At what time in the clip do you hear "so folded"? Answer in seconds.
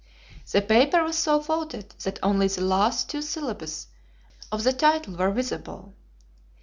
1.15-1.91